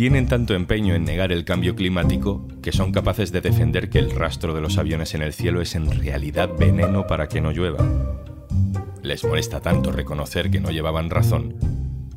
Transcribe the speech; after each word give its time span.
Tienen 0.00 0.28
tanto 0.28 0.54
empeño 0.54 0.94
en 0.94 1.04
negar 1.04 1.30
el 1.30 1.44
cambio 1.44 1.76
climático 1.76 2.48
que 2.62 2.72
son 2.72 2.90
capaces 2.90 3.32
de 3.32 3.42
defender 3.42 3.90
que 3.90 3.98
el 3.98 4.10
rastro 4.10 4.54
de 4.54 4.62
los 4.62 4.78
aviones 4.78 5.14
en 5.14 5.20
el 5.20 5.34
cielo 5.34 5.60
es 5.60 5.74
en 5.74 5.90
realidad 5.90 6.48
veneno 6.58 7.06
para 7.06 7.28
que 7.28 7.42
no 7.42 7.52
llueva. 7.52 7.86
Les 9.02 9.22
molesta 9.24 9.60
tanto 9.60 9.92
reconocer 9.92 10.50
que 10.50 10.58
no 10.58 10.70
llevaban 10.70 11.10
razón 11.10 11.56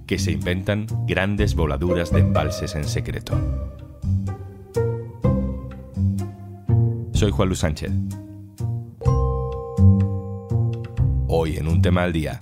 que 0.07 0.17
se 0.17 0.31
inventan 0.31 0.87
grandes 1.05 1.55
voladuras 1.55 2.13
de 2.13 2.21
embalses 2.21 2.73
en 2.75 2.85
secreto. 2.85 3.37
Soy 7.11 7.31
Juan 7.31 7.49
Luis 7.49 7.59
Sánchez. 7.59 7.91
Hoy 11.27 11.57
en 11.57 11.67
un 11.67 11.81
tema 11.81 12.03
al 12.03 12.13
día, 12.13 12.39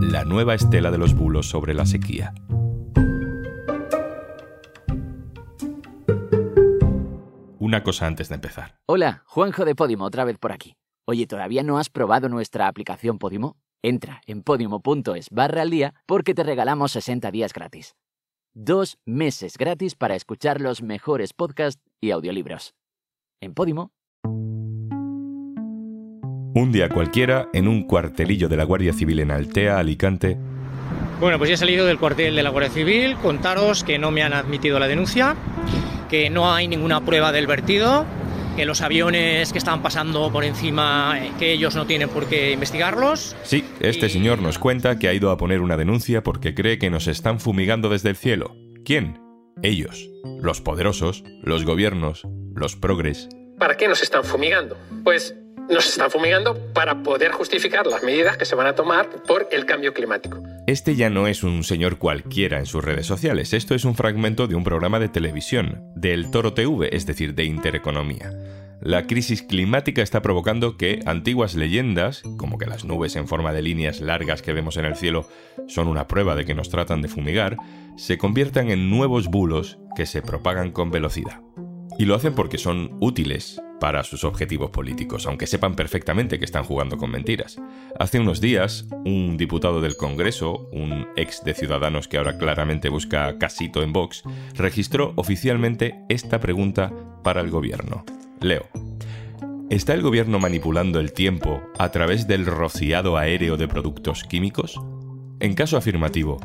la 0.00 0.24
nueva 0.24 0.54
estela 0.54 0.90
de 0.90 0.96
los 0.96 1.12
bulos 1.12 1.46
sobre 1.46 1.74
la 1.74 1.84
sequía. 1.84 2.32
Una 7.68 7.82
cosa 7.82 8.06
antes 8.06 8.30
de 8.30 8.36
empezar. 8.36 8.78
Hola, 8.86 9.24
Juanjo 9.26 9.66
de 9.66 9.74
Podimo, 9.74 10.06
otra 10.06 10.24
vez 10.24 10.38
por 10.38 10.52
aquí. 10.52 10.78
Oye, 11.06 11.26
¿todavía 11.26 11.62
no 11.62 11.76
has 11.76 11.90
probado 11.90 12.30
nuestra 12.30 12.66
aplicación 12.66 13.18
Podimo? 13.18 13.58
Entra 13.82 14.22
en 14.24 14.42
podimo.es 14.42 15.28
barra 15.30 15.60
al 15.60 15.68
día 15.68 15.92
porque 16.06 16.32
te 16.32 16.44
regalamos 16.44 16.92
60 16.92 17.30
días 17.30 17.52
gratis. 17.52 17.94
Dos 18.54 18.96
meses 19.04 19.58
gratis 19.58 19.96
para 19.96 20.14
escuchar 20.14 20.62
los 20.62 20.80
mejores 20.80 21.34
podcasts 21.34 21.82
y 22.00 22.10
audiolibros. 22.10 22.72
En 23.38 23.52
Podimo. 23.52 23.92
Un 26.54 26.72
día 26.72 26.88
cualquiera, 26.88 27.50
en 27.52 27.68
un 27.68 27.82
cuartelillo 27.82 28.48
de 28.48 28.56
la 28.56 28.64
Guardia 28.64 28.94
Civil 28.94 29.20
en 29.20 29.30
Altea, 29.30 29.78
Alicante. 29.78 30.38
Bueno, 31.20 31.36
pues 31.36 31.48
ya 31.48 31.54
he 31.54 31.58
salido 31.58 31.84
del 31.84 31.98
cuartel 31.98 32.34
de 32.34 32.42
la 32.42 32.48
Guardia 32.48 32.70
Civil. 32.70 33.16
Contaros 33.16 33.84
que 33.84 33.98
no 33.98 34.10
me 34.10 34.22
han 34.22 34.32
admitido 34.32 34.78
la 34.78 34.88
denuncia, 34.88 35.36
que 36.08 36.30
no 36.30 36.52
hay 36.52 36.68
ninguna 36.68 37.04
prueba 37.04 37.32
del 37.32 37.46
vertido 37.46 38.06
que 38.58 38.66
los 38.66 38.80
aviones 38.80 39.52
que 39.52 39.58
están 39.58 39.82
pasando 39.82 40.32
por 40.32 40.42
encima, 40.42 41.16
eh, 41.16 41.30
que 41.38 41.52
ellos 41.52 41.76
no 41.76 41.86
tienen 41.86 42.08
por 42.08 42.26
qué 42.26 42.50
investigarlos. 42.50 43.36
Sí, 43.44 43.64
este 43.78 44.08
señor 44.08 44.40
nos 44.40 44.58
cuenta 44.58 44.98
que 44.98 45.06
ha 45.06 45.14
ido 45.14 45.30
a 45.30 45.36
poner 45.36 45.60
una 45.60 45.76
denuncia 45.76 46.24
porque 46.24 46.56
cree 46.56 46.76
que 46.76 46.90
nos 46.90 47.06
están 47.06 47.38
fumigando 47.38 47.88
desde 47.88 48.10
el 48.10 48.16
cielo. 48.16 48.56
¿Quién? 48.84 49.20
Ellos, 49.62 50.10
los 50.42 50.60
poderosos, 50.60 51.22
los 51.44 51.64
gobiernos, 51.64 52.26
los 52.52 52.74
progres. 52.74 53.28
¿Para 53.60 53.76
qué 53.76 53.86
nos 53.86 54.02
están 54.02 54.24
fumigando? 54.24 54.76
Pues 55.04 55.36
nos 55.68 55.88
están 55.88 56.10
fumigando 56.10 56.58
para 56.72 57.04
poder 57.04 57.30
justificar 57.30 57.86
las 57.86 58.02
medidas 58.02 58.36
que 58.36 58.44
se 58.44 58.56
van 58.56 58.66
a 58.66 58.74
tomar 58.74 59.08
por 59.22 59.46
el 59.52 59.66
cambio 59.66 59.94
climático. 59.94 60.42
Este 60.68 60.96
ya 60.96 61.08
no 61.08 61.28
es 61.28 61.44
un 61.44 61.64
señor 61.64 61.96
cualquiera 61.96 62.58
en 62.58 62.66
sus 62.66 62.84
redes 62.84 63.06
sociales, 63.06 63.54
esto 63.54 63.74
es 63.74 63.86
un 63.86 63.94
fragmento 63.94 64.46
de 64.46 64.54
un 64.54 64.64
programa 64.64 65.00
de 65.00 65.08
televisión, 65.08 65.82
del 65.96 66.30
Toro 66.30 66.52
TV, 66.52 66.94
es 66.94 67.06
decir, 67.06 67.34
de 67.34 67.44
Intereconomía. 67.44 68.34
La 68.82 69.06
crisis 69.06 69.40
climática 69.40 70.02
está 70.02 70.20
provocando 70.20 70.76
que 70.76 71.00
antiguas 71.06 71.54
leyendas, 71.54 72.20
como 72.36 72.58
que 72.58 72.66
las 72.66 72.84
nubes 72.84 73.16
en 73.16 73.28
forma 73.28 73.54
de 73.54 73.62
líneas 73.62 74.02
largas 74.02 74.42
que 74.42 74.52
vemos 74.52 74.76
en 74.76 74.84
el 74.84 74.94
cielo 74.94 75.26
son 75.68 75.88
una 75.88 76.06
prueba 76.06 76.34
de 76.34 76.44
que 76.44 76.54
nos 76.54 76.68
tratan 76.68 77.00
de 77.00 77.08
fumigar, 77.08 77.56
se 77.96 78.18
conviertan 78.18 78.70
en 78.70 78.90
nuevos 78.90 79.28
bulos 79.28 79.78
que 79.96 80.04
se 80.04 80.20
propagan 80.20 80.70
con 80.72 80.90
velocidad. 80.90 81.40
Y 81.98 82.04
lo 82.04 82.14
hacen 82.14 82.34
porque 82.34 82.58
son 82.58 82.96
útiles 83.00 83.60
para 83.80 84.04
sus 84.04 84.22
objetivos 84.22 84.70
políticos, 84.70 85.26
aunque 85.26 85.48
sepan 85.48 85.74
perfectamente 85.74 86.38
que 86.38 86.44
están 86.44 86.62
jugando 86.62 86.96
con 86.96 87.10
mentiras. 87.10 87.60
Hace 87.98 88.20
unos 88.20 88.40
días, 88.40 88.86
un 89.04 89.36
diputado 89.36 89.80
del 89.80 89.96
Congreso, 89.96 90.68
un 90.72 91.08
ex 91.16 91.42
de 91.44 91.54
Ciudadanos 91.54 92.06
que 92.06 92.18
ahora 92.18 92.38
claramente 92.38 92.88
busca 92.88 93.36
casito 93.38 93.82
en 93.82 93.92
Vox, 93.92 94.22
registró 94.54 95.12
oficialmente 95.16 95.96
esta 96.08 96.38
pregunta 96.38 96.92
para 97.24 97.40
el 97.40 97.50
gobierno. 97.50 98.04
Leo. 98.40 98.68
¿Está 99.68 99.92
el 99.92 100.02
gobierno 100.02 100.38
manipulando 100.38 101.00
el 101.00 101.12
tiempo 101.12 101.60
a 101.78 101.90
través 101.90 102.26
del 102.26 102.46
rociado 102.46 103.16
aéreo 103.16 103.56
de 103.56 103.68
productos 103.68 104.24
químicos? 104.24 104.80
En 105.40 105.54
caso 105.54 105.76
afirmativo, 105.76 106.38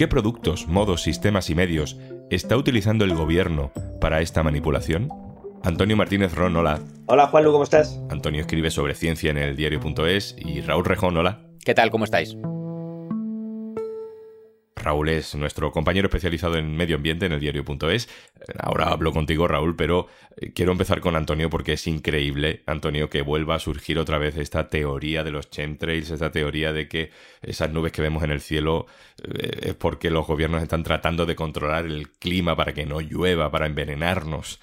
¿qué 0.00 0.08
productos, 0.08 0.66
modos, 0.66 1.02
sistemas 1.02 1.50
y 1.50 1.54
medios 1.54 1.98
está 2.30 2.56
utilizando 2.56 3.04
el 3.04 3.14
gobierno 3.14 3.70
para 4.00 4.22
esta 4.22 4.42
manipulación? 4.42 5.10
Antonio 5.62 5.94
Martínez 5.94 6.34
Ron, 6.34 6.56
hola. 6.56 6.80
Hola 7.04 7.26
Juanlu, 7.26 7.52
¿cómo 7.52 7.64
estás? 7.64 8.00
Antonio 8.08 8.40
escribe 8.40 8.70
sobre 8.70 8.94
ciencia 8.94 9.30
en 9.30 9.36
el 9.36 9.56
diario.es 9.56 10.36
y 10.38 10.62
Raúl 10.62 10.86
Rejón, 10.86 11.18
hola. 11.18 11.42
¿Qué 11.62 11.74
tal? 11.74 11.90
¿Cómo 11.90 12.04
estáis? 12.06 12.34
Raúl 14.80 15.10
es 15.10 15.34
nuestro 15.34 15.70
compañero 15.72 16.06
especializado 16.06 16.56
en 16.56 16.76
medio 16.76 16.96
ambiente 16.96 17.26
en 17.26 17.32
el 17.32 17.40
diario.es. 17.40 18.08
Ahora 18.58 18.88
hablo 18.88 19.12
contigo, 19.12 19.46
Raúl, 19.46 19.76
pero 19.76 20.08
eh, 20.36 20.52
quiero 20.52 20.72
empezar 20.72 21.00
con 21.00 21.16
Antonio 21.16 21.50
porque 21.50 21.74
es 21.74 21.86
increíble, 21.86 22.62
Antonio, 22.66 23.10
que 23.10 23.22
vuelva 23.22 23.56
a 23.56 23.58
surgir 23.58 23.98
otra 23.98 24.18
vez 24.18 24.36
esta 24.36 24.68
teoría 24.68 25.22
de 25.22 25.30
los 25.30 25.50
chemtrails, 25.50 26.10
esta 26.10 26.32
teoría 26.32 26.72
de 26.72 26.88
que 26.88 27.10
esas 27.42 27.70
nubes 27.70 27.92
que 27.92 28.02
vemos 28.02 28.22
en 28.22 28.30
el 28.30 28.40
cielo 28.40 28.86
eh, 29.22 29.68
es 29.68 29.74
porque 29.74 30.10
los 30.10 30.26
gobiernos 30.26 30.62
están 30.62 30.82
tratando 30.82 31.26
de 31.26 31.36
controlar 31.36 31.86
el 31.86 32.10
clima 32.10 32.56
para 32.56 32.72
que 32.72 32.86
no 32.86 33.00
llueva, 33.00 33.50
para 33.50 33.66
envenenarnos. 33.66 34.60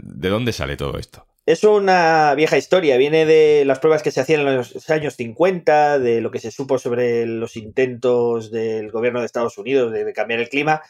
¿De 0.00 0.28
dónde 0.28 0.52
sale 0.52 0.76
todo 0.76 0.98
esto? 0.98 1.27
Es 1.48 1.64
una 1.64 2.34
vieja 2.34 2.58
historia, 2.58 2.98
viene 2.98 3.24
de 3.24 3.64
las 3.64 3.78
pruebas 3.78 4.02
que 4.02 4.10
se 4.10 4.20
hacían 4.20 4.46
en 4.46 4.56
los 4.56 4.90
años 4.90 5.16
50, 5.16 5.98
de 5.98 6.20
lo 6.20 6.30
que 6.30 6.40
se 6.40 6.50
supo 6.50 6.78
sobre 6.78 7.24
los 7.24 7.56
intentos 7.56 8.50
del 8.50 8.90
gobierno 8.90 9.20
de 9.20 9.24
Estados 9.24 9.56
Unidos 9.56 9.90
de, 9.90 10.12
cambiar 10.12 10.40
el 10.40 10.50
clima, 10.50 10.82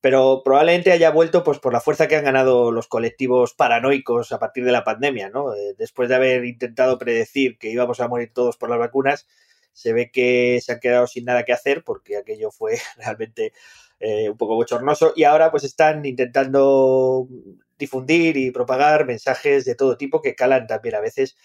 pero 0.00 0.40
probablemente 0.42 0.90
haya 0.90 1.10
vuelto 1.10 1.44
pues 1.44 1.58
por 1.58 1.74
la 1.74 1.82
fuerza 1.82 2.08
que 2.08 2.16
han 2.16 2.24
ganado 2.24 2.72
los 2.72 2.88
colectivos 2.88 3.52
paranoicos 3.52 4.32
a 4.32 4.38
partir 4.38 4.64
de 4.64 4.72
la 4.72 4.84
pandemia, 4.84 5.28
¿no? 5.28 5.54
Eh, 5.54 5.74
después 5.76 6.08
de 6.08 6.14
haber 6.14 6.46
intentado 6.46 6.96
predecir 6.96 7.58
que 7.58 7.68
íbamos 7.68 8.00
a 8.00 8.08
morir 8.08 8.32
todos 8.32 8.56
por 8.56 8.70
las 8.70 8.78
vacunas, 8.78 9.26
se 9.74 9.92
ve 9.92 10.10
que 10.10 10.60
se 10.62 10.72
han 10.72 10.80
quedado 10.80 11.06
sin 11.08 11.26
nada 11.26 11.44
que 11.44 11.52
hacer 11.52 11.84
porque 11.84 12.16
aquello 12.16 12.50
fue 12.50 12.78
realmente 12.96 13.52
eh, 14.00 14.30
un 14.30 14.38
poco 14.38 14.54
bochornoso 14.54 15.12
y 15.14 15.24
ahora 15.24 15.50
pues 15.50 15.64
están 15.64 16.06
intentando 16.06 17.28
difundir 17.78 18.36
y 18.36 18.50
propagar 18.50 19.06
mensajes 19.06 19.64
de 19.64 19.74
todo 19.74 19.96
tipo 19.96 20.22
que 20.22 20.34
calan 20.34 20.66
también 20.66 20.94
a 20.94 21.00
veces 21.00 21.36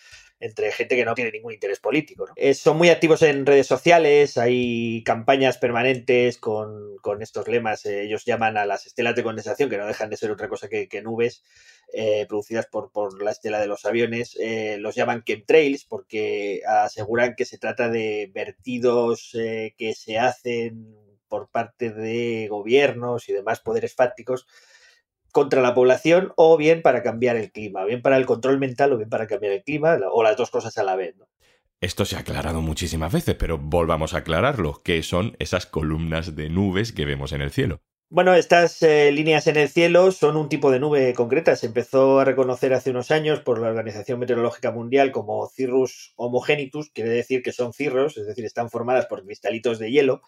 entre 0.42 0.72
gente 0.72 0.96
que 0.96 1.06
no 1.06 1.14
tiene 1.14 1.32
ningún 1.32 1.54
interés 1.54 1.80
político. 1.80 2.26
Eh, 2.36 2.56
son 2.56 2.78
muy 2.78 2.90
activos 2.90 3.22
en 3.22 3.46
redes 3.46 3.68
sociales, 3.68 4.38
hay 4.38 5.04
campañas 5.04 5.60
permanentes 5.60 6.40
con, 6.40 7.00
estos 7.22 7.48
lemas, 7.48 7.86
eh, 7.86 8.04
ellos 8.04 8.26
llaman 8.26 8.58
a 8.58 8.66
las 8.66 8.88
estelas 8.88 9.16
de 9.16 9.24
condensación, 9.24 9.70
que 9.70 9.78
no 9.78 9.86
dejan 9.86 10.10
de 10.10 10.18
ser 10.18 10.32
otra 10.32 10.50
cosa 10.50 10.68
que, 10.68 11.02
nubes 11.04 11.44
eh, 11.94 12.26
producidas 12.28 12.66
por, 12.66 12.92
por, 12.92 13.22
la 13.22 13.32
estela 13.32 13.60
de 13.60 13.68
los 13.68 13.86
aviones, 13.86 14.36
los 14.80 14.96
llaman 14.96 15.24
chemtrails 15.24 15.86
porque 15.86 16.62
aseguran 16.66 17.36
que 17.36 17.46
se 17.46 17.60
trata 17.60 17.90
de 17.90 18.32
vertidos 18.34 19.32
que 19.34 19.94
se 19.96 20.18
hacen 20.18 20.96
por 21.28 21.50
parte 21.50 21.92
de 21.92 22.48
gobiernos 22.50 23.30
y 23.30 23.34
demás 23.34 23.60
poderes 23.60 23.94
fácticos 23.94 24.48
contra 25.32 25.62
la 25.62 25.74
población 25.74 26.34
o 26.36 26.58
bien 26.58 26.82
para 26.82 27.04
cambiar 27.04 27.36
el 27.36 27.52
clima, 27.52 27.86
bien 27.86 28.02
para 28.02 28.18
el 28.18 28.26
control 28.26 28.60
mental 28.60 28.94
o 28.94 28.98
bien 28.98 29.10
para 29.10 29.28
cambiar 29.28 29.54
el 29.54 29.64
clima, 29.64 29.98
o 30.12 30.24
las 30.24 30.38
dos 30.38 30.52
cosas 30.52 30.78
a 30.78 30.84
la 30.84 30.96
vez. 30.96 31.16
Esto 31.82 32.06
se 32.06 32.16
ha 32.16 32.20
aclarado 32.20 32.62
muchísimas 32.62 33.12
veces, 33.12 33.36
pero 33.36 33.58
volvamos 33.58 34.14
a 34.14 34.20
aclararlo. 34.20 34.82
¿Qué 34.84 35.02
son 35.02 35.36
esas 35.40 35.66
columnas 35.66 36.36
de 36.36 36.50
nubes 36.50 36.92
que 36.92 37.06
vemos 37.06 37.32
en 37.32 37.42
el 37.42 37.52
cielo? 37.52 37.82
Bueno, 38.14 38.36
estas 38.36 38.84
eh, 38.84 39.10
líneas 39.14 39.48
en 39.48 39.56
el 39.56 39.70
cielo 39.70 40.12
son 40.12 40.36
un 40.36 40.50
tipo 40.50 40.70
de 40.70 40.80
nube 40.80 41.14
concreta. 41.14 41.56
Se 41.56 41.68
empezó 41.68 42.20
a 42.20 42.26
reconocer 42.26 42.74
hace 42.74 42.92
unos 42.92 43.10
años 43.10 43.40
por 43.40 43.60
la 43.60 43.70
Organización 43.70 44.20
Meteorológica 44.20 44.72
Mundial 44.72 45.12
como 45.12 45.48
cirrus 45.48 46.14
homogenitus, 46.18 46.92
quiere 46.92 47.10
decir 47.10 47.42
que 47.42 47.54
son 47.54 47.72
cirros, 47.72 48.18
es 48.18 48.28
decir, 48.28 48.44
están 48.44 48.70
formadas 48.70 49.06
por 49.06 49.24
cristalitos 49.24 49.80
de 49.80 49.92
hielo 49.92 50.22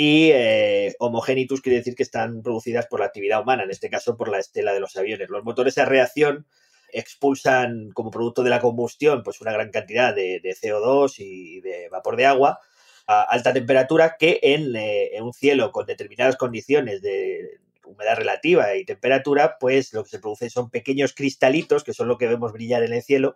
y 0.00 0.30
eh, 0.32 0.94
quiere 0.96 1.78
decir 1.78 1.96
que 1.96 2.04
están 2.04 2.40
producidas 2.44 2.86
por 2.86 3.00
la 3.00 3.06
actividad 3.06 3.42
humana, 3.42 3.64
en 3.64 3.72
este 3.72 3.90
caso 3.90 4.16
por 4.16 4.28
la 4.28 4.38
estela 4.38 4.72
de 4.72 4.78
los 4.78 4.96
aviones. 4.96 5.28
Los 5.28 5.42
motores 5.42 5.76
a 5.76 5.86
reacción 5.86 6.46
expulsan 6.92 7.90
como 7.90 8.12
producto 8.12 8.44
de 8.44 8.50
la 8.50 8.60
combustión 8.60 9.24
pues 9.24 9.40
una 9.40 9.50
gran 9.50 9.72
cantidad 9.72 10.14
de, 10.14 10.40
CO2 10.40 11.16
y 11.18 11.60
de 11.62 11.88
vapor 11.88 12.14
de 12.14 12.26
agua 12.26 12.60
a 13.08 13.22
alta 13.22 13.52
temperatura 13.52 14.14
que 14.16 14.38
en, 14.40 14.76
eh, 14.76 15.16
en 15.16 15.24
un 15.24 15.32
cielo 15.32 15.72
con 15.72 15.84
determinadas 15.84 16.36
condiciones 16.36 17.02
de 17.02 17.58
humedad 17.84 18.18
relativa 18.18 18.76
y 18.76 18.84
temperatura, 18.84 19.56
pues 19.58 19.92
lo 19.92 20.04
que 20.04 20.10
se 20.10 20.20
produce 20.20 20.48
son 20.48 20.70
pequeños 20.70 21.12
cristalitos, 21.12 21.82
que 21.82 21.92
son 21.92 22.06
lo 22.06 22.18
que 22.18 22.28
vemos 22.28 22.52
brillar 22.52 22.84
en 22.84 22.92
el 22.92 23.02
cielo, 23.02 23.34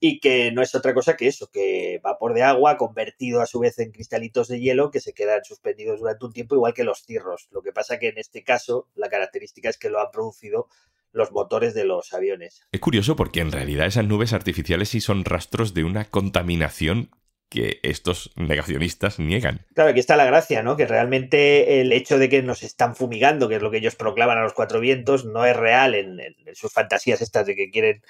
y 0.00 0.20
que 0.20 0.52
no 0.52 0.62
es 0.62 0.74
otra 0.74 0.94
cosa 0.94 1.16
que 1.16 1.26
eso, 1.26 1.50
que 1.50 2.00
vapor 2.02 2.34
de 2.34 2.42
agua 2.42 2.76
convertido 2.76 3.40
a 3.40 3.46
su 3.46 3.60
vez 3.60 3.78
en 3.78 3.92
cristalitos 3.92 4.48
de 4.48 4.60
hielo 4.60 4.90
que 4.90 5.00
se 5.00 5.12
quedan 5.12 5.44
suspendidos 5.44 6.00
durante 6.00 6.26
un 6.26 6.32
tiempo, 6.32 6.54
igual 6.54 6.74
que 6.74 6.84
los 6.84 7.02
cirros. 7.02 7.48
Lo 7.50 7.62
que 7.62 7.72
pasa 7.72 7.98
que 7.98 8.08
en 8.08 8.18
este 8.18 8.42
caso 8.42 8.88
la 8.94 9.08
característica 9.08 9.68
es 9.68 9.78
que 9.78 9.90
lo 9.90 10.00
han 10.00 10.10
producido 10.10 10.68
los 11.12 11.32
motores 11.32 11.74
de 11.74 11.84
los 11.84 12.12
aviones. 12.12 12.62
Es 12.72 12.80
curioso 12.80 13.16
porque 13.16 13.40
en 13.40 13.52
realidad 13.52 13.86
esas 13.86 14.04
nubes 14.04 14.32
artificiales 14.32 14.88
sí 14.88 15.00
son 15.00 15.24
rastros 15.24 15.72
de 15.72 15.84
una 15.84 16.04
contaminación 16.06 17.10
que 17.48 17.78
estos 17.84 18.32
negacionistas 18.34 19.20
niegan. 19.20 19.64
Claro, 19.74 19.90
aquí 19.90 20.00
está 20.00 20.16
la 20.16 20.24
gracia, 20.24 20.64
¿no? 20.64 20.76
Que 20.76 20.86
realmente 20.86 21.80
el 21.80 21.92
hecho 21.92 22.18
de 22.18 22.28
que 22.28 22.42
nos 22.42 22.64
están 22.64 22.96
fumigando, 22.96 23.48
que 23.48 23.56
es 23.56 23.62
lo 23.62 23.70
que 23.70 23.76
ellos 23.76 23.94
proclaman 23.94 24.38
a 24.38 24.42
los 24.42 24.54
cuatro 24.54 24.80
vientos, 24.80 25.24
no 25.24 25.46
es 25.46 25.56
real 25.56 25.94
en, 25.94 26.18
sus 26.54 26.72
fantasías 26.72 27.20
estas 27.20 27.46
de 27.46 27.54
que 27.54 27.70
quieren 27.70 28.02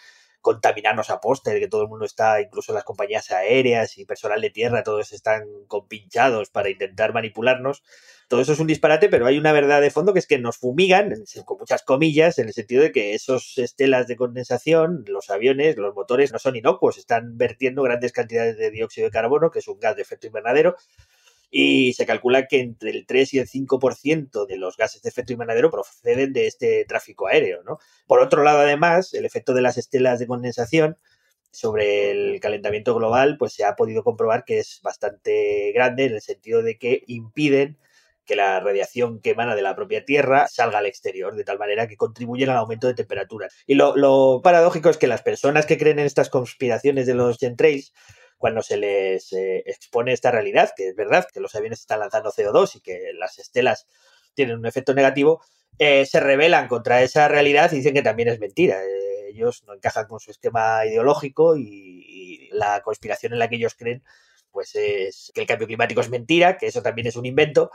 contaminarnos 0.45 1.09
a 1.09 1.23
poste, 1.23 1.55
de 1.55 1.59
que 1.59 1.69
todo 1.69 1.81
el 1.81 1.89
mundo 1.89 2.05
está, 2.05 2.39
incluso 2.43 2.75
las 2.75 2.85
compañías 2.85 3.31
aéreas 3.31 3.97
y 3.97 4.05
personal 4.05 4.43
de 4.43 4.51
tierra, 4.51 4.83
todos 4.83 5.15
están 5.15 5.45
compinchados 5.69 6.51
para 6.51 6.69
intentar 6.69 7.15
manipularnos. 7.15 7.83
Todo 8.29 8.43
eso 8.43 8.53
es 8.53 8.61
un 8.61 8.67
disparate, 8.67 9.09
pero 9.09 9.25
hay 9.25 9.39
una 9.39 9.53
verdad 9.53 9.81
de 9.81 9.91
fondo 9.91 10.13
que 10.13 10.19
es 10.19 10.27
que 10.27 10.39
nos 10.39 10.59
fumigan, 10.59 11.15
con 11.47 11.57
muchas 11.59 11.83
comillas, 11.83 12.39
en 12.39 12.49
el 12.49 12.53
sentido 12.53 12.83
de 12.83 12.93
que 12.93 13.15
esos 13.15 13.57
estelas 13.57 14.07
de 14.07 14.17
condensación, 14.17 15.07
los 15.09 15.31
aviones, 15.31 15.79
los 15.79 15.95
motores 15.95 16.31
no 16.31 16.39
son 16.39 16.57
inocuos, 16.57 16.99
están 16.99 17.39
vertiendo 17.39 17.83
grandes 17.83 18.13
cantidades 18.13 18.59
de 18.59 18.71
dióxido 18.71 19.07
de 19.07 19.13
carbono, 19.13 19.51
que 19.51 19.61
es 19.61 19.69
un 19.69 19.81
gas 19.81 19.97
de 19.97 20.03
efecto 20.03 20.27
invernadero, 20.27 20.77
y 21.57 21.93
se 21.93 22.05
calcula 22.05 22.49
que 22.49 22.59
entre 22.59 22.91
el 22.91 23.07
3 23.07 23.35
y 23.35 23.39
el 23.39 23.47
5% 23.47 24.45
de 24.45 24.57
los 24.57 24.77
gases 24.77 25.03
de 25.03 25.09
efecto 25.09 25.35
invernadero 25.35 25.71
proceden 25.71 26.33
de 26.33 26.49
este 26.49 26.85
tráfico 26.85 27.29
aéreo. 27.29 27.63
¿no? 27.63 27.79
Por 28.09 28.19
otro 28.19 28.43
lado, 28.43 28.59
además, 28.59 29.15
el 29.15 29.25
efecto 29.25 29.55
de 29.55 29.63
las 29.63 29.79
estelas 29.79 30.19
de 30.19 30.27
condensación 30.27 30.97
sobre 31.53 32.11
el 32.11 32.41
calentamiento 32.41 32.93
global, 32.97 33.37
pues 33.39 33.53
se 33.53 33.65
ha 33.65 33.77
podido 33.77 34.03
comprobar 34.03 34.45
que 34.45 34.59
es 34.59 34.81
bastante 34.83 35.71
grande 35.73 36.07
en 36.07 36.15
el 36.15 36.23
sentido 36.23 36.61
de 36.61 36.77
que 36.77 37.05
impiden 37.07 37.79
que 38.25 38.35
la 38.35 38.59
radiación 38.59 39.21
que 39.21 39.31
emana 39.31 39.55
de 39.55 39.63
la 39.63 39.77
propia 39.77 40.05
Tierra 40.05 40.49
salga 40.49 40.79
al 40.79 40.87
exterior, 40.87 41.37
de 41.37 41.45
tal 41.45 41.61
manera 41.61 41.87
que 41.87 41.97
contribuyen 41.97 42.51
al 42.51 42.57
aumento 42.57 42.89
de 42.89 42.95
temperatura. 42.95 43.49
Y 43.65 43.77
lo, 43.77 44.41
paradójico 44.43 44.91
es 44.91 44.97
que 44.97 45.07
las 45.07 45.23
personas 45.23 45.67
que 45.67 45.79
creen 45.79 46.01
en 46.01 46.07
estas 46.07 46.31
conspiraciones 46.31 47.07
de 47.07 47.15
los 47.15 47.39
chemtrails, 47.39 47.93
cuando 48.45 48.61
se 48.61 48.77
les 48.77 49.33
eh, 49.33 49.63
expone 49.65 50.13
esta 50.13 50.31
realidad, 50.31 50.73
que 50.77 50.89
es 50.89 50.95
verdad 50.95 51.27
que 51.33 51.41
los 51.41 51.55
aviones 51.55 51.81
están 51.81 52.01
lanzando 52.01 52.31
CO2 52.31 52.77
y 52.77 52.81
que 52.81 53.13
las 53.15 53.39
estelas 53.39 53.87
tienen 54.35 54.59
un 54.59 54.67
efecto 54.67 54.93
negativo, 54.93 55.41
eh, 55.79 56.05
se 56.05 56.21
rebelan 56.21 56.69
contra 56.69 57.01
esa 57.01 57.27
realidad 57.27 57.73
y 57.73 57.77
dicen 57.77 57.95
que 57.95 58.03
también 58.03 58.29
es 58.29 58.39
mentira. 58.41 58.85
Eh, 58.85 59.31
ellos 59.31 59.65
no 59.67 59.73
encajan 59.73 60.07
con 60.09 60.21
su 60.21 60.31
esquema 60.31 60.85
ideológico 60.85 61.57
y 61.57 62.51
la 62.53 62.83
conspiración 62.83 63.33
en 63.33 63.39
la 63.39 63.49
que 63.49 63.57
ellos 63.57 63.77
creen 63.77 64.03
pues 64.51 64.75
es 64.75 65.33
que 65.35 65.41
el 65.41 65.47
cambio 65.47 65.67
climático 65.67 66.03
es 66.03 66.11
mentira, 66.11 66.59
que 66.59 66.67
eso 66.67 66.83
también 66.83 67.07
es 67.07 67.17
un 67.17 67.25
invento 67.25 67.71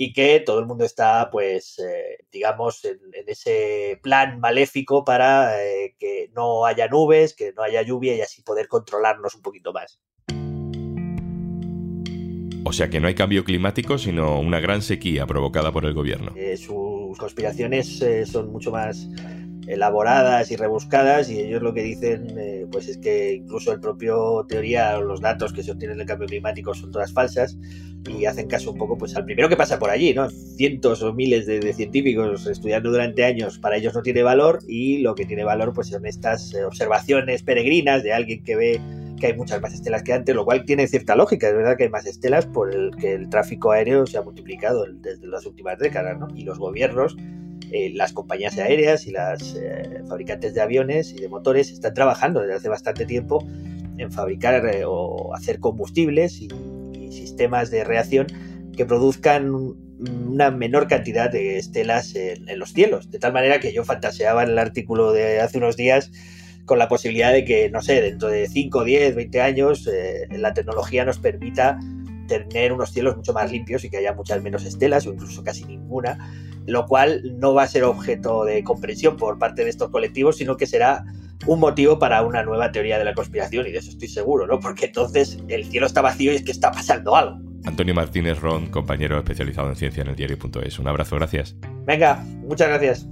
y 0.00 0.12
que 0.12 0.38
todo 0.38 0.60
el 0.60 0.66
mundo 0.66 0.84
está, 0.84 1.28
pues, 1.28 1.80
eh, 1.80 2.24
digamos, 2.30 2.84
en, 2.84 3.00
ese 3.26 3.98
plan 4.00 4.38
maléfico 4.38 5.04
para 5.04 5.60
eh, 5.60 5.96
que 5.98 6.30
no 6.34 6.64
haya 6.64 6.86
nubes, 6.86 7.34
que 7.34 7.52
no 7.52 7.64
haya 7.64 7.82
lluvia 7.82 8.14
y 8.14 8.20
así 8.20 8.42
poder 8.42 8.68
controlarnos 8.68 9.34
un 9.34 9.42
poquito 9.42 9.72
más. 9.72 10.00
O 12.64 12.72
sea 12.72 12.88
que 12.88 13.00
no 13.00 13.08
hay 13.08 13.16
cambio 13.16 13.42
climático, 13.44 13.98
sino 13.98 14.38
una 14.38 14.60
gran 14.60 14.82
sequía 14.82 15.26
provocada 15.26 15.72
por 15.72 15.84
el 15.84 15.94
gobierno. 15.94 16.32
Eh, 16.36 16.56
sus 16.56 17.18
conspiraciones 17.18 17.98
son 18.30 18.52
mucho 18.52 18.70
más 18.70 19.08
elaboradas 19.68 20.50
y 20.50 20.56
rebuscadas 20.56 21.30
y 21.30 21.40
ellos 21.40 21.62
lo 21.62 21.74
que 21.74 21.82
dicen 21.82 22.34
eh, 22.38 22.66
pues 22.72 22.88
es 22.88 22.96
que 22.96 23.34
incluso 23.34 23.70
el 23.70 23.80
propio 23.80 24.46
teoría 24.48 24.98
o 24.98 25.02
los 25.02 25.20
datos 25.20 25.52
que 25.52 25.62
se 25.62 25.72
obtienen 25.72 25.98
del 25.98 26.06
cambio 26.06 26.26
climático 26.26 26.72
son 26.74 26.90
todas 26.90 27.12
falsas 27.12 27.58
y 28.08 28.24
hacen 28.24 28.48
caso 28.48 28.72
un 28.72 28.78
poco 28.78 28.96
pues 28.96 29.14
al 29.14 29.26
primero 29.26 29.48
que 29.48 29.56
pasa 29.56 29.78
por 29.78 29.90
allí, 29.90 30.14
¿no? 30.14 30.30
Cientos 30.30 31.02
o 31.02 31.12
miles 31.12 31.46
de, 31.46 31.72
científicos 31.74 32.46
estudiando 32.46 32.90
durante 32.90 33.24
años 33.24 33.58
para 33.58 33.76
ellos 33.76 33.94
no 33.94 34.02
tiene 34.02 34.22
valor 34.22 34.60
y 34.66 34.98
lo 34.98 35.14
que 35.14 35.26
tiene 35.26 35.44
valor 35.44 35.74
pues 35.74 35.88
son 35.88 36.06
estas 36.06 36.54
eh, 36.54 36.64
observaciones 36.64 37.42
peregrinas 37.42 38.02
de 38.02 38.14
alguien 38.14 38.42
que 38.44 38.56
ve 38.56 38.80
que 39.20 39.26
hay 39.26 39.36
muchas 39.36 39.60
más 39.60 39.74
estelas 39.74 40.02
que 40.02 40.12
antes, 40.12 40.34
lo 40.34 40.44
cual 40.44 40.64
tiene 40.64 40.86
cierta 40.86 41.16
lógica. 41.16 41.48
Es 41.48 41.54
verdad 41.54 41.76
que 41.76 41.84
hay 41.84 41.90
más 41.90 42.06
estelas 42.06 42.46
por 42.46 42.72
el 42.72 42.94
que 42.96 43.14
el 43.14 43.28
tráfico 43.28 43.72
aéreo 43.72 44.06
se 44.06 44.16
ha 44.16 44.22
multiplicado 44.22 44.86
desde 45.00 45.26
las 45.26 45.44
últimas 45.44 45.76
décadas, 45.78 46.16
¿no? 46.20 46.28
Y 46.36 46.44
los 46.44 46.58
gobiernos 46.58 47.16
eh, 47.70 47.92
las 47.94 48.12
compañías 48.12 48.56
aéreas 48.58 49.06
y 49.06 49.10
las 49.10 49.54
eh, 49.54 50.02
fabricantes 50.08 50.54
de 50.54 50.60
aviones 50.60 51.12
y 51.12 51.20
de 51.20 51.28
motores 51.28 51.70
están 51.70 51.92
trabajando 51.92 52.40
desde 52.40 52.54
hace 52.54 52.68
bastante 52.68 53.04
tiempo 53.04 53.46
en 53.98 54.10
fabricar 54.10 54.64
eh, 54.66 54.84
o 54.86 55.34
hacer 55.34 55.60
combustibles 55.60 56.40
y, 56.40 56.48
sistemas 57.08 57.70
de 57.70 57.84
reacción 57.84 58.26
que 58.76 58.84
produzcan 58.84 59.50
una 59.50 60.50
menor 60.50 60.88
cantidad 60.88 61.30
de 61.30 61.56
estelas 61.56 62.14
en, 62.14 62.58
los 62.58 62.74
cielos. 62.74 63.10
De 63.10 63.18
tal 63.18 63.32
manera 63.32 63.60
que 63.60 63.72
yo 63.72 63.82
fantaseaba 63.82 64.42
en 64.42 64.50
el 64.50 64.58
artículo 64.58 65.12
de 65.12 65.40
hace 65.40 65.56
unos 65.56 65.76
días 65.76 66.10
con 66.66 66.78
la 66.78 66.86
posibilidad 66.86 67.32
de 67.32 67.46
que, 67.46 67.70
no 67.70 67.80
sé, 67.80 68.02
dentro 68.02 68.28
de 68.28 68.46
5, 68.46 68.84
10, 68.84 69.16
20 69.16 69.40
años, 69.40 69.88
la 70.30 70.52
tecnología 70.52 71.06
nos 71.06 71.18
permita 71.18 71.80
tener 72.28 72.72
unos 72.72 72.92
cielos 72.92 73.16
mucho 73.16 73.32
más 73.32 73.50
limpios 73.50 73.84
y 73.84 73.90
que 73.90 73.96
haya 73.96 74.12
muchas 74.12 74.42
menos 74.42 74.64
estelas 74.64 75.06
o 75.06 75.12
incluso 75.12 75.42
casi 75.42 75.64
ninguna 75.64 76.18
lo 76.68 76.86
cual 76.86 77.22
no 77.38 77.54
va 77.54 77.62
a 77.62 77.66
ser 77.66 77.84
objeto 77.84 78.44
de 78.44 78.62
comprensión 78.62 79.16
por 79.16 79.38
parte 79.38 79.64
de 79.64 79.70
estos 79.70 79.90
colectivos, 79.90 80.36
sino 80.36 80.56
que 80.56 80.66
será 80.66 81.04
un 81.46 81.60
motivo 81.60 81.98
para 81.98 82.22
una 82.22 82.42
nueva 82.42 82.70
teoría 82.70 82.98
de 82.98 83.04
la 83.04 83.14
conspiración, 83.14 83.66
y 83.66 83.72
de 83.72 83.78
eso 83.78 83.90
estoy 83.90 84.08
seguro, 84.08 84.46
¿no? 84.46 84.60
Porque 84.60 84.86
entonces 84.86 85.38
el 85.48 85.64
cielo 85.64 85.86
está 85.86 86.02
vacío 86.02 86.30
y 86.32 86.36
es 86.36 86.42
que 86.42 86.52
está 86.52 86.70
pasando 86.70 87.16
algo. 87.16 87.40
Antonio 87.64 87.94
Martínez 87.94 88.38
Ron, 88.40 88.66
compañero 88.66 89.16
especializado 89.18 89.68
en 89.70 89.76
ciencia 89.76 90.02
en 90.02 90.08
el 90.08 90.14
diario.es. 90.14 90.78
Un 90.78 90.88
abrazo, 90.88 91.16
gracias. 91.16 91.56
Venga, 91.86 92.22
muchas 92.42 92.68
gracias. 92.68 93.08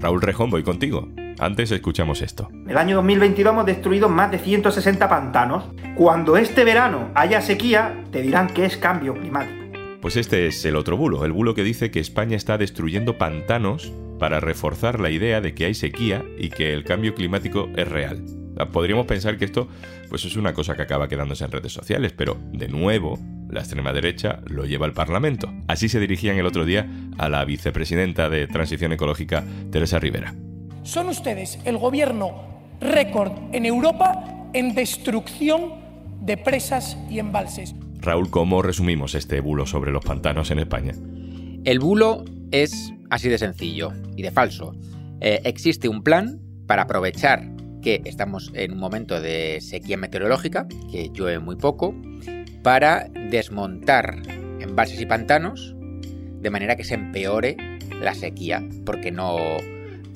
Raúl 0.00 0.20
Rejón, 0.20 0.50
voy 0.50 0.64
contigo. 0.64 1.08
Antes 1.38 1.70
escuchamos 1.70 2.22
esto. 2.22 2.48
En 2.50 2.70
el 2.70 2.78
año 2.78 2.96
2022 2.96 3.52
hemos 3.52 3.66
destruido 3.66 4.08
más 4.08 4.30
de 4.30 4.38
160 4.38 5.08
pantanos. 5.08 5.64
Cuando 5.94 6.36
este 6.36 6.64
verano 6.64 7.10
haya 7.14 7.42
sequía, 7.42 8.04
te 8.10 8.22
dirán 8.22 8.48
que 8.48 8.64
es 8.64 8.76
cambio 8.76 9.14
climático. 9.14 9.64
Pues 10.00 10.16
este 10.16 10.46
es 10.46 10.64
el 10.64 10.76
otro 10.76 10.96
bulo, 10.96 11.24
el 11.24 11.32
bulo 11.32 11.54
que 11.54 11.64
dice 11.64 11.90
que 11.90 12.00
España 12.00 12.36
está 12.36 12.58
destruyendo 12.58 13.18
pantanos 13.18 13.92
para 14.18 14.40
reforzar 14.40 15.00
la 15.00 15.10
idea 15.10 15.40
de 15.40 15.54
que 15.54 15.66
hay 15.66 15.74
sequía 15.74 16.24
y 16.38 16.48
que 16.48 16.72
el 16.72 16.84
cambio 16.84 17.14
climático 17.14 17.68
es 17.76 17.88
real. 17.88 18.24
Ah, 18.58 18.66
podríamos 18.66 19.06
pensar 19.06 19.36
que 19.36 19.44
esto 19.44 19.68
pues 20.08 20.24
es 20.24 20.36
una 20.36 20.54
cosa 20.54 20.76
que 20.76 20.82
acaba 20.82 21.08
quedándose 21.08 21.44
en 21.44 21.52
redes 21.52 21.72
sociales, 21.72 22.14
pero 22.16 22.38
de 22.52 22.68
nuevo 22.68 23.18
la 23.50 23.60
extrema 23.60 23.92
derecha 23.92 24.40
lo 24.46 24.64
lleva 24.64 24.86
al 24.86 24.92
Parlamento. 24.92 25.52
Así 25.68 25.88
se 25.88 26.00
dirigían 26.00 26.36
el 26.36 26.46
otro 26.46 26.64
día 26.64 26.88
a 27.18 27.28
la 27.28 27.44
vicepresidenta 27.44 28.30
de 28.30 28.46
Transición 28.46 28.92
Ecológica, 28.92 29.44
Teresa 29.70 29.98
Rivera. 29.98 30.34
Son 30.86 31.08
ustedes 31.08 31.58
el 31.64 31.78
gobierno 31.78 32.30
récord 32.80 33.32
en 33.52 33.66
Europa 33.66 34.48
en 34.52 34.72
destrucción 34.72 35.72
de 36.20 36.36
presas 36.36 36.96
y 37.10 37.18
embalses. 37.18 37.74
Raúl, 37.98 38.30
¿cómo 38.30 38.62
resumimos 38.62 39.16
este 39.16 39.40
bulo 39.40 39.66
sobre 39.66 39.90
los 39.90 40.04
pantanos 40.04 40.52
en 40.52 40.60
España? 40.60 40.92
El 41.64 41.80
bulo 41.80 42.24
es 42.52 42.92
así 43.10 43.28
de 43.28 43.36
sencillo 43.36 43.94
y 44.16 44.22
de 44.22 44.30
falso. 44.30 44.76
Eh, 45.20 45.40
existe 45.42 45.88
un 45.88 46.04
plan 46.04 46.40
para 46.68 46.82
aprovechar 46.82 47.50
que 47.82 48.02
estamos 48.04 48.52
en 48.54 48.74
un 48.74 48.78
momento 48.78 49.20
de 49.20 49.58
sequía 49.60 49.96
meteorológica, 49.96 50.68
que 50.92 51.10
llueve 51.12 51.40
muy 51.40 51.56
poco, 51.56 51.96
para 52.62 53.08
desmontar 53.28 54.22
embalses 54.60 55.00
y 55.00 55.06
pantanos 55.06 55.74
de 56.40 56.50
manera 56.50 56.76
que 56.76 56.84
se 56.84 56.94
empeore 56.94 57.56
la 58.00 58.14
sequía, 58.14 58.62
porque 58.84 59.10
no 59.10 59.36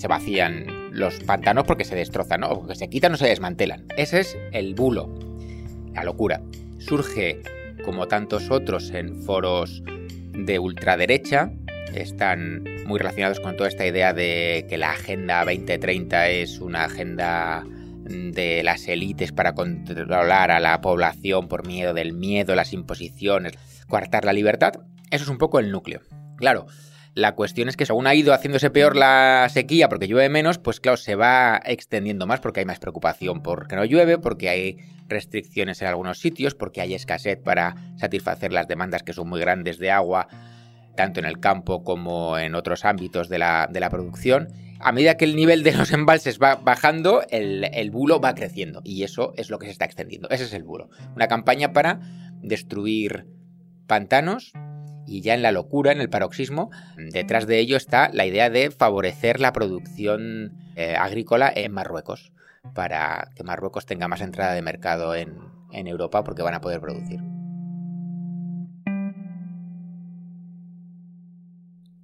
se 0.00 0.08
vacían 0.08 0.64
los 0.92 1.20
pantanos 1.20 1.64
porque 1.64 1.84
se 1.84 1.94
destrozan, 1.94 2.40
¿no? 2.40 2.48
o 2.48 2.60
porque 2.60 2.74
se 2.74 2.88
quitan 2.88 3.12
o 3.12 3.16
se 3.18 3.26
desmantelan. 3.26 3.84
Ese 3.98 4.20
es 4.20 4.38
el 4.52 4.74
bulo, 4.74 5.14
la 5.92 6.04
locura. 6.04 6.40
Surge 6.78 7.42
como 7.84 8.08
tantos 8.08 8.50
otros 8.50 8.92
en 8.92 9.22
foros 9.22 9.82
de 10.32 10.58
ultraderecha, 10.58 11.52
están 11.94 12.64
muy 12.86 12.98
relacionados 12.98 13.40
con 13.40 13.58
toda 13.58 13.68
esta 13.68 13.86
idea 13.86 14.14
de 14.14 14.64
que 14.70 14.78
la 14.78 14.92
Agenda 14.92 15.44
2030 15.44 16.28
es 16.30 16.60
una 16.60 16.84
agenda 16.84 17.62
de 18.06 18.62
las 18.62 18.88
élites 18.88 19.32
para 19.32 19.54
controlar 19.54 20.50
a 20.50 20.60
la 20.60 20.80
población 20.80 21.46
por 21.46 21.66
miedo 21.66 21.92
del 21.92 22.14
miedo, 22.14 22.54
las 22.54 22.72
imposiciones, 22.72 23.52
coartar 23.86 24.24
la 24.24 24.32
libertad. 24.32 24.72
Eso 25.10 25.24
es 25.24 25.30
un 25.30 25.36
poco 25.36 25.58
el 25.58 25.70
núcleo. 25.70 26.00
Claro, 26.38 26.68
la 27.14 27.34
cuestión 27.34 27.68
es 27.68 27.76
que 27.76 27.86
según 27.86 28.06
ha 28.06 28.14
ido 28.14 28.32
haciéndose 28.32 28.70
peor 28.70 28.96
la 28.96 29.48
sequía 29.50 29.88
porque 29.88 30.06
llueve 30.06 30.28
menos, 30.28 30.58
pues 30.58 30.80
claro, 30.80 30.96
se 30.96 31.16
va 31.16 31.60
extendiendo 31.64 32.26
más 32.26 32.40
porque 32.40 32.60
hay 32.60 32.66
más 32.66 32.78
preocupación 32.78 33.42
porque 33.42 33.76
no 33.76 33.84
llueve, 33.84 34.18
porque 34.18 34.48
hay 34.48 34.78
restricciones 35.08 35.82
en 35.82 35.88
algunos 35.88 36.18
sitios, 36.18 36.54
porque 36.54 36.80
hay 36.80 36.94
escasez 36.94 37.38
para 37.42 37.74
satisfacer 37.96 38.52
las 38.52 38.68
demandas 38.68 39.02
que 39.02 39.12
son 39.12 39.28
muy 39.28 39.40
grandes 39.40 39.78
de 39.78 39.90
agua, 39.90 40.28
tanto 40.96 41.18
en 41.20 41.26
el 41.26 41.40
campo 41.40 41.82
como 41.82 42.38
en 42.38 42.54
otros 42.54 42.84
ámbitos 42.84 43.28
de 43.28 43.38
la, 43.38 43.88
producción. 43.90 44.48
A 44.78 44.92
medida 44.92 45.16
que 45.16 45.24
el 45.24 45.36
nivel 45.36 45.62
de 45.62 45.72
los 45.72 45.92
embalses 45.92 46.38
va 46.38 46.54
bajando, 46.54 47.22
el, 47.28 47.64
el 47.64 47.90
bulo 47.90 48.20
va 48.20 48.34
creciendo 48.34 48.80
y 48.84 49.02
eso 49.02 49.34
es 49.36 49.50
lo 49.50 49.58
que 49.58 49.66
se 49.66 49.72
está 49.72 49.84
extendiendo. 49.84 50.28
Ese 50.30 50.44
es 50.44 50.54
el 50.54 50.62
bulo. 50.62 50.88
Una 51.16 51.26
campaña 51.26 51.72
para 51.72 52.00
destruir 52.40 53.26
pantanos 53.86 54.52
y 55.10 55.22
ya 55.22 55.34
en 55.34 55.42
la 55.42 55.50
locura, 55.50 55.90
en 55.90 56.00
el 56.00 56.08
paroxismo, 56.08 56.70
detrás 56.96 57.48
de 57.48 57.58
ello 57.58 57.76
está 57.76 58.10
la 58.12 58.26
idea 58.26 58.48
de 58.48 58.70
favorecer 58.70 59.40
la 59.40 59.52
producción 59.52 60.52
eh, 60.76 60.94
agrícola 60.94 61.52
en 61.54 61.72
Marruecos. 61.72 62.32
para 62.74 63.30
que 63.34 63.42
Marruecos 63.42 63.86
tenga 63.86 64.06
más 64.06 64.20
entrada 64.20 64.52
de 64.52 64.62
mercado 64.62 65.14
en, 65.16 65.34
en 65.72 65.88
Europa 65.88 66.22
porque 66.22 66.42
van 66.42 66.54
a 66.54 66.60
poder 66.60 66.80
producir. 66.80 67.20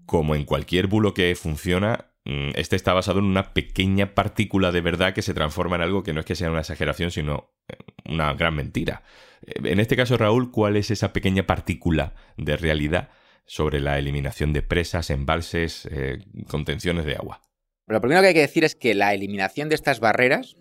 Como 0.04 0.34
en 0.34 0.44
cualquier 0.44 0.88
bulo 0.88 1.14
que 1.14 1.34
funciona, 1.36 2.06
este 2.26 2.74
está 2.74 2.92
basado 2.92 3.20
en 3.20 3.24
una 3.24 3.54
pequeña 3.54 4.14
partícula 4.14 4.72
de 4.72 4.80
verdad 4.80 5.14
que 5.14 5.22
se 5.22 5.32
transforma 5.32 5.76
en 5.76 5.82
algo 5.82 6.02
que 6.02 6.12
no 6.12 6.20
es 6.20 6.26
que 6.26 6.34
sea 6.34 6.50
una 6.50 6.60
exageración, 6.60 7.12
sino 7.12 7.52
eh, 7.68 7.76
una 8.04 8.34
gran 8.34 8.54
mentira. 8.54 9.02
Eh, 9.46 9.54
en 9.64 9.78
este 9.78 9.96
caso, 9.96 10.16
Raúl, 10.16 10.50
¿cuál 10.50 10.76
es 10.76 10.90
esa 10.90 11.12
pequeña 11.12 11.46
partícula 11.46 12.14
de 12.36 12.56
realidad 12.56 13.10
sobre 13.46 13.78
la 13.78 13.98
eliminación 13.98 14.52
de 14.52 14.62
presas, 14.62 15.10
embalses, 15.10 15.88
eh, 15.92 16.18
contenciones 16.48 17.04
de 17.04 17.14
agua? 17.14 17.42
Lo 17.86 18.00
primero 18.00 18.22
que 18.22 18.28
hay 18.28 18.34
que 18.34 18.40
decir 18.40 18.64
es 18.64 18.74
que 18.74 18.94
la 18.94 19.14
eliminación 19.14 19.68
de 19.68 19.76
estas 19.76 20.00
barreras 20.00 20.56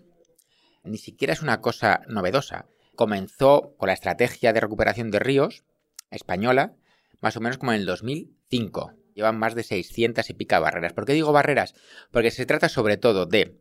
ni 0.84 0.98
siquiera 0.98 1.32
es 1.32 1.42
una 1.42 1.60
cosa 1.60 2.02
novedosa. 2.06 2.66
Comenzó 2.94 3.74
con 3.76 3.88
la 3.88 3.94
estrategia 3.94 4.52
de 4.52 4.60
recuperación 4.60 5.10
de 5.10 5.18
ríos 5.18 5.64
española, 6.12 6.76
más 7.20 7.36
o 7.36 7.40
menos 7.40 7.58
como 7.58 7.72
en 7.72 7.80
el 7.80 7.86
2005 7.86 8.92
llevan 9.16 9.38
más 9.38 9.54
de 9.54 9.64
600 9.64 10.28
y 10.30 10.34
pica 10.34 10.60
barreras. 10.60 10.92
¿Por 10.92 11.06
qué 11.06 11.14
digo 11.14 11.32
barreras? 11.32 11.74
Porque 12.12 12.30
se 12.30 12.46
trata 12.46 12.68
sobre 12.68 12.98
todo 12.98 13.24
de 13.24 13.58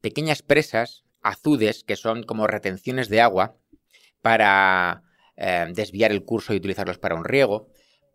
pequeñas 0.00 0.42
presas, 0.42 1.04
azudes, 1.20 1.84
que 1.84 1.94
son 1.94 2.24
como 2.24 2.46
retenciones 2.46 3.08
de 3.08 3.20
agua 3.20 3.54
para 4.22 5.04
eh, 5.36 5.66
desviar 5.74 6.10
el 6.10 6.24
curso 6.24 6.54
y 6.54 6.56
utilizarlos 6.56 6.98
para 6.98 7.14
un 7.14 7.24
riego, 7.24 7.68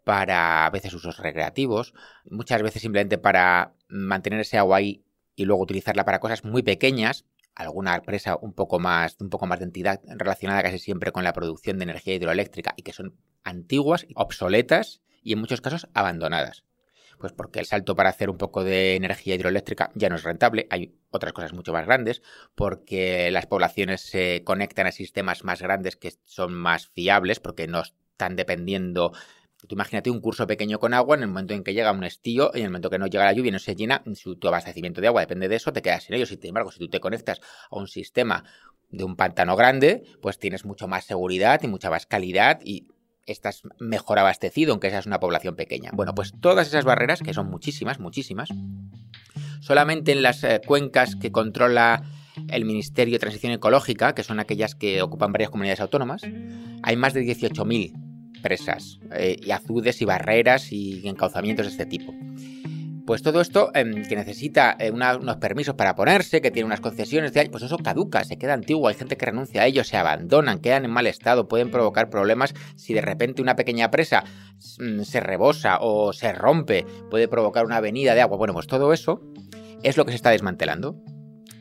para 0.04 0.66
a 0.66 0.70
veces 0.72 0.94
usos 0.94 1.20
recreativos, 1.20 1.94
muchas 2.26 2.62
veces 2.64 2.82
simplemente 2.82 3.18
para 3.18 3.76
mantener 3.88 4.40
ese 4.40 4.58
agua 4.58 4.78
ahí 4.78 5.06
y 5.36 5.46
luego 5.46 5.62
utilizarla 5.62 6.06
para 6.06 6.20
cosas 6.20 6.44
muy 6.44 6.64
pequeñas, 6.64 7.26
alguna 7.54 8.02
presa 8.02 8.36
un 8.42 8.54
poco 8.54 8.80
más, 8.80 9.18
un 9.20 9.30
poco 9.30 9.46
más 9.46 9.60
de 9.60 9.66
entidad 9.66 10.02
relacionada 10.08 10.64
casi 10.64 10.80
siempre 10.80 11.12
con 11.12 11.24
la 11.24 11.34
producción 11.34 11.78
de 11.78 11.84
energía 11.84 12.16
hidroeléctrica 12.16 12.74
y 12.78 12.82
que 12.82 12.94
son 12.94 13.16
antiguas, 13.44 14.08
obsoletas 14.16 15.02
y 15.24 15.34
en 15.34 15.40
muchos 15.40 15.62
casos 15.62 15.88
abandonadas. 15.94 16.64
Pues 17.20 17.34
porque 17.34 17.60
el 17.60 17.66
salto 17.66 17.96
para 17.96 18.10
hacer 18.10 18.30
un 18.30 18.38
poco 18.38 18.64
de 18.64 18.96
energía 18.96 19.36
hidroeléctrica 19.36 19.92
ya 19.96 20.10
no 20.10 20.16
es 20.16 20.24
rentable, 20.24 20.68
hay 20.70 20.94
otras 21.10 21.34
cosas 21.34 21.54
mucho 21.54 21.74
más 21.74 21.86
grandes, 21.86 22.22
porque 22.54 23.32
las 23.32 23.48
poblaciones 23.48 24.02
se 24.02 24.44
conectan 24.44 24.86
a 24.86 24.92
sistemas 24.92 25.44
más 25.44 25.62
grandes 25.62 25.96
que 25.96 26.14
son 26.26 26.54
más 26.54 26.88
fiables, 26.88 27.40
porque 27.40 27.68
no 27.68 27.82
están 27.82 28.36
dependiendo 28.36 29.14
Tú 29.66 29.74
imagínate 29.74 30.12
un 30.12 30.22
curso 30.22 30.46
pequeño 30.46 30.80
con 30.80 30.94
agua, 30.94 31.16
en 31.16 31.24
el 31.24 31.30
momento 31.30 31.56
en 31.56 31.64
que 31.64 31.74
llega 31.74 31.92
un 31.92 32.04
estío, 32.04 32.54
en 32.54 32.62
el 32.62 32.70
momento 32.70 32.92
que 32.92 33.00
no 33.00 33.08
llega 33.08 33.26
la 33.26 33.34
lluvia 33.34 33.50
y 33.50 33.52
no 33.52 33.60
se 33.60 33.76
llena, 33.76 34.04
su, 34.14 34.36
tu 34.36 34.48
abastecimiento 34.48 35.02
de 35.02 35.08
agua 35.08 35.22
depende 35.22 35.48
de 35.48 35.56
eso, 35.56 35.74
te 35.74 35.82
quedas 35.82 36.04
sin 36.04 36.16
ello. 36.16 36.28
Sin 36.28 36.40
embargo, 36.44 36.72
si 36.72 36.78
tú 36.78 36.90
te 36.90 37.00
conectas 37.00 37.42
a 37.72 37.76
un 37.76 37.88
sistema 37.88 38.44
de 38.90 39.04
un 39.04 39.16
pantano 39.16 39.56
grande, 39.56 40.04
pues 40.22 40.38
tienes 40.38 40.64
mucho 40.64 40.88
más 40.88 41.06
seguridad 41.06 41.60
y 41.64 41.68
mucha 41.68 41.90
más 41.90 42.06
calidad 42.06 42.60
y 42.64 42.88
estás 43.28 43.62
mejor 43.80 44.20
abastecido, 44.20 44.72
aunque 44.72 44.90
seas 44.90 45.06
una 45.06 45.20
población 45.20 45.56
pequeña. 45.56 45.92
Bueno, 45.94 46.16
pues 46.16 46.34
todas 46.40 46.68
esas 46.68 46.86
barreras, 46.86 47.22
que 47.22 47.34
son 47.34 47.50
muchísimas, 47.50 48.00
muchísimas, 48.00 48.50
solamente 49.60 50.14
en 50.14 50.24
las 50.24 50.44
eh, 50.44 50.62
cuencas 50.66 51.16
que 51.16 51.32
controla 51.32 52.04
el 52.50 52.66
Ministerio 52.66 53.16
de 53.16 53.20
Transición 53.20 53.52
Ecológica, 53.52 54.14
que 54.16 54.24
son 54.24 54.40
aquellas 54.40 54.76
que 54.76 55.02
ocupan 55.02 55.32
varias 55.32 55.50
comunidades 55.50 55.82
autónomas, 55.82 56.22
hay 56.84 56.96
más 56.96 57.14
de 57.14 57.22
18.000 57.22 58.42
presas, 58.42 59.00
eh, 59.12 59.38
y 59.42 59.52
azudes 59.52 60.02
y 60.02 60.06
barreras 60.06 60.72
y 60.72 61.08
encauzamientos 61.08 61.66
de 61.66 61.72
este 61.72 61.86
tipo. 61.86 62.14
Pues 63.08 63.24
todo 63.24 63.40
esto 63.40 63.72
em, 63.74 64.04
que 64.04 64.18
necesita 64.18 64.76
eh, 64.78 64.92
unos 64.92 65.38
permisos 65.38 65.76
para 65.76 65.96
ponerse, 65.96 66.42
que 66.42 66.52
tiene 66.52 66.66
unas 66.66 66.82
concesiones, 66.82 67.32
de, 67.32 67.50
pues 67.50 67.64
eso 67.64 67.78
caduca, 67.78 68.26
se 68.26 68.38
queda 68.38 68.54
antiguo, 68.54 68.90
hay 68.90 68.96
gente 68.96 69.16
que 69.16 69.26
renuncia 69.26 69.62
a 69.62 69.66
ello, 69.66 69.86
se 69.86 69.96
abandonan, 69.96 70.60
quedan 70.60 70.84
en 70.84 70.92
mal 70.92 71.08
estado, 71.08 71.48
pueden 71.48 71.72
provocar 71.72 72.10
problemas 72.10 72.54
si 72.76 72.94
de 72.94 73.00
repente 73.00 73.42
una 73.42 73.56
pequeña 73.56 73.92
presa 73.92 74.26
mm, 74.80 75.04
se 75.04 75.22
rebosa 75.22 75.78
o 75.80 76.12
se 76.12 76.34
rompe, 76.34 76.86
puede 77.10 77.30
provocar 77.30 77.66
una 77.66 77.78
avenida 77.78 78.14
de 78.14 78.20
agua. 78.20 78.36
Bueno, 78.36 78.54
pues 78.54 78.68
todo 78.68 78.92
eso 78.92 79.22
es 79.84 79.96
lo 79.96 80.04
que 80.04 80.12
se 80.12 80.18
está 80.18 80.32
desmantelando. 80.32 81.02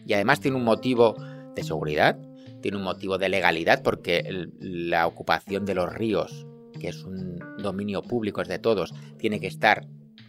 Y 0.05 0.15
además 0.15 0.41
tiene 0.41 0.57
un 0.57 0.65
motivo 0.65 1.15
de 1.55 1.63
seguridad, 1.63 2.19
tiene 2.61 2.77
un 2.77 2.83
motivo 2.83 3.19
de 3.19 3.29
legalidad, 3.29 3.85
porque 3.85 4.49
la 4.59 5.07
ocupación 5.07 5.65
de 5.65 5.77
los 5.77 5.95
ríos, 5.95 6.45
que 6.81 6.89
es 6.89 7.05
un 7.05 7.39
dominio 7.63 8.03
público, 8.03 8.43
es 8.43 8.49
de 8.49 8.59
todos, 8.59 8.93
tiene 9.17 9.39
que 9.39 9.47
estar 9.47 9.87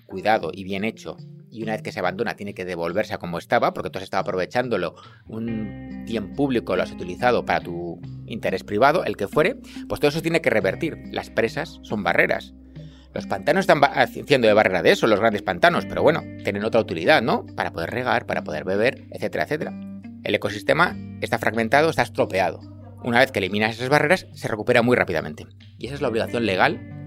cuidado 0.07 0.51
y 0.53 0.63
bien 0.63 0.83
hecho, 0.83 1.17
y 1.51 1.63
una 1.63 1.73
vez 1.73 1.81
que 1.81 1.91
se 1.91 1.99
abandona 1.99 2.35
tiene 2.35 2.53
que 2.53 2.65
devolverse 2.65 3.13
a 3.13 3.17
como 3.17 3.37
estaba, 3.37 3.73
porque 3.73 3.89
tú 3.89 3.99
has 3.99 4.03
estado 4.03 4.21
aprovechándolo, 4.21 4.95
un 5.27 6.03
bien 6.05 6.33
público 6.33 6.75
lo 6.75 6.83
has 6.83 6.91
utilizado 6.91 7.45
para 7.45 7.59
tu 7.61 7.99
interés 8.25 8.63
privado, 8.63 9.03
el 9.05 9.17
que 9.17 9.27
fuere, 9.27 9.57
pues 9.87 9.99
todo 9.99 10.09
eso 10.09 10.21
tiene 10.21 10.41
que 10.41 10.49
revertir. 10.49 10.97
Las 11.11 11.29
presas 11.29 11.79
son 11.83 12.03
barreras. 12.03 12.53
Los 13.13 13.25
pantanos 13.25 13.61
están 13.61 13.81
haciendo 13.83 14.47
de 14.47 14.53
barrera 14.53 14.83
de 14.83 14.91
eso, 14.91 15.07
los 15.07 15.19
grandes 15.19 15.41
pantanos, 15.41 15.85
pero 15.85 16.03
bueno, 16.03 16.21
tienen 16.43 16.63
otra 16.63 16.81
utilidad, 16.81 17.21
¿no? 17.21 17.45
Para 17.55 17.71
poder 17.71 17.89
regar, 17.89 18.25
para 18.25 18.43
poder 18.43 18.63
beber, 18.63 19.07
etcétera, 19.11 19.45
etcétera. 19.45 19.73
El 20.23 20.35
ecosistema 20.35 20.95
está 21.21 21.39
fragmentado, 21.39 21.89
está 21.89 22.03
estropeado. 22.03 22.59
Una 23.03 23.19
vez 23.19 23.31
que 23.31 23.39
eliminas 23.39 23.75
esas 23.75 23.89
barreras, 23.89 24.27
se 24.33 24.47
recupera 24.47 24.81
muy 24.81 24.95
rápidamente. 24.95 25.47
Y 25.77 25.87
esa 25.87 25.95
es 25.95 26.01
la 26.01 26.09
obligación 26.09 26.45
legal 26.45 26.97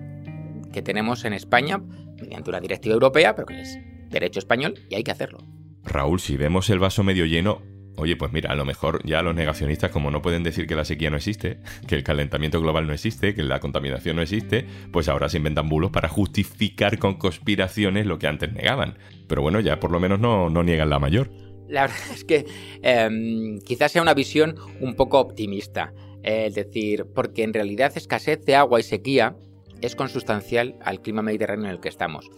que 0.72 0.82
tenemos 0.82 1.24
en 1.24 1.32
España 1.32 1.82
mediante 2.20 2.50
una 2.50 2.60
directiva 2.60 2.94
europea, 2.94 3.34
pero 3.34 3.46
que 3.46 3.60
es 3.60 3.78
derecho 4.10 4.38
español 4.38 4.74
y 4.88 4.94
hay 4.94 5.02
que 5.02 5.10
hacerlo. 5.10 5.38
Raúl, 5.84 6.20
si 6.20 6.36
vemos 6.36 6.68
el 6.70 6.78
vaso 6.78 7.02
medio 7.02 7.24
lleno, 7.24 7.62
oye, 7.96 8.16
pues 8.16 8.32
mira, 8.32 8.50
a 8.52 8.54
lo 8.54 8.64
mejor 8.64 9.04
ya 9.04 9.22
los 9.22 9.34
negacionistas, 9.34 9.90
como 9.90 10.10
no 10.10 10.22
pueden 10.22 10.42
decir 10.42 10.66
que 10.66 10.74
la 10.74 10.84
sequía 10.84 11.10
no 11.10 11.16
existe, 11.16 11.58
que 11.86 11.94
el 11.94 12.02
calentamiento 12.02 12.60
global 12.60 12.86
no 12.86 12.92
existe, 12.92 13.34
que 13.34 13.42
la 13.42 13.60
contaminación 13.60 14.16
no 14.16 14.22
existe, 14.22 14.66
pues 14.92 15.08
ahora 15.08 15.28
se 15.28 15.38
inventan 15.38 15.68
bulos 15.68 15.90
para 15.90 16.08
justificar 16.08 16.98
con 16.98 17.14
conspiraciones 17.14 18.06
lo 18.06 18.18
que 18.18 18.26
antes 18.26 18.52
negaban. 18.52 18.98
Pero 19.28 19.42
bueno, 19.42 19.60
ya 19.60 19.80
por 19.80 19.90
lo 19.90 20.00
menos 20.00 20.18
no, 20.18 20.50
no 20.50 20.62
niegan 20.62 20.90
la 20.90 20.98
mayor. 20.98 21.30
La 21.68 21.82
verdad 21.86 22.12
es 22.12 22.24
que 22.24 22.46
em, 22.82 23.58
quizás 23.60 23.92
sea 23.92 24.02
una 24.02 24.14
visión 24.14 24.56
un 24.80 24.94
poco 24.94 25.20
optimista. 25.20 25.92
es 26.22 26.54
decir, 26.54 27.06
porque 27.14 27.42
en 27.42 27.54
realidad 27.54 27.92
escasez 27.96 28.44
de 28.44 28.54
agua 28.54 28.80
y 28.80 28.82
sequía 28.82 29.36
es 29.80 29.96
consustancial 29.96 30.76
al 30.82 31.00
clima 31.00 31.22
mediterráneo 31.22 31.66
en 31.66 31.72
el 31.72 31.80
que 31.80 31.88
estamos. 31.88 32.30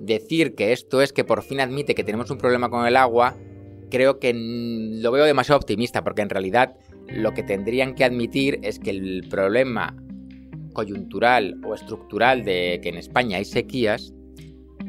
Decir 0.00 0.54
que 0.54 0.72
esto 0.72 1.02
es 1.02 1.12
que 1.12 1.24
por 1.24 1.42
fin 1.42 1.60
admite 1.60 1.94
que 1.94 2.04
tenemos 2.04 2.30
un 2.30 2.38
problema 2.38 2.70
con 2.70 2.86
el 2.86 2.96
agua, 2.96 3.36
creo 3.90 4.18
que 4.18 4.32
lo 4.34 5.10
veo 5.10 5.24
demasiado 5.24 5.58
optimista, 5.58 6.04
porque 6.04 6.22
en 6.22 6.30
realidad 6.30 6.76
lo 7.08 7.32
que 7.34 7.42
tendrían 7.42 7.94
que 7.94 8.04
admitir 8.04 8.60
es 8.62 8.78
que 8.78 8.90
el 8.90 9.26
problema 9.28 9.96
coyuntural 10.72 11.60
o 11.64 11.74
estructural 11.74 12.44
de 12.44 12.78
que 12.82 12.90
en 12.90 12.96
España 12.96 13.38
hay 13.38 13.44
sequías 13.44 14.12